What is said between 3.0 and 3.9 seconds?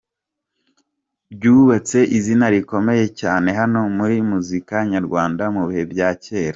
cyane hano